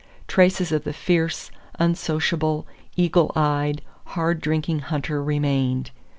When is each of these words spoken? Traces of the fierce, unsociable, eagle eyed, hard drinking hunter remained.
Traces 0.27 0.71
of 0.71 0.83
the 0.83 0.93
fierce, 0.93 1.51
unsociable, 1.77 2.65
eagle 2.95 3.31
eyed, 3.35 3.83
hard 4.17 4.41
drinking 4.41 4.79
hunter 4.79 5.23
remained. 5.23 5.91